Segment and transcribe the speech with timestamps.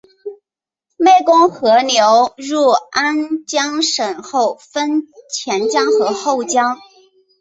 [0.97, 6.79] 湄公河流入安江省后分前江与后江。